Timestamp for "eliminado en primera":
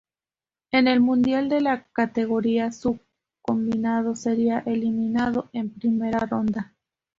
4.65-6.17